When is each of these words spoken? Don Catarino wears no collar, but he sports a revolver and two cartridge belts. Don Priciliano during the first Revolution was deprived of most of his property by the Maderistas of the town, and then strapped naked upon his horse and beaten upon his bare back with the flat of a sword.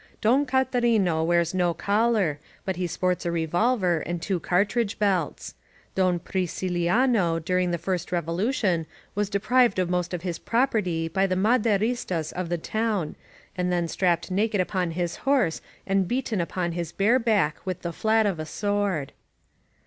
Don 0.19 0.47
Catarino 0.47 1.23
wears 1.23 1.53
no 1.53 1.75
collar, 1.75 2.39
but 2.65 2.75
he 2.75 2.87
sports 2.87 3.23
a 3.23 3.31
revolver 3.31 3.99
and 3.99 4.19
two 4.19 4.39
cartridge 4.39 4.97
belts. 4.97 5.53
Don 5.93 6.17
Priciliano 6.17 7.37
during 7.37 7.69
the 7.69 7.77
first 7.77 8.11
Revolution 8.11 8.87
was 9.13 9.29
deprived 9.29 9.77
of 9.77 9.91
most 9.91 10.11
of 10.11 10.23
his 10.23 10.39
property 10.39 11.07
by 11.07 11.27
the 11.27 11.35
Maderistas 11.35 12.33
of 12.33 12.49
the 12.49 12.57
town, 12.57 13.15
and 13.55 13.71
then 13.71 13.87
strapped 13.87 14.31
naked 14.31 14.59
upon 14.59 14.89
his 14.89 15.17
horse 15.17 15.61
and 15.85 16.07
beaten 16.07 16.41
upon 16.41 16.71
his 16.71 16.91
bare 16.91 17.19
back 17.19 17.57
with 17.63 17.83
the 17.83 17.93
flat 17.93 18.25
of 18.25 18.39
a 18.39 18.45
sword. 18.47 19.13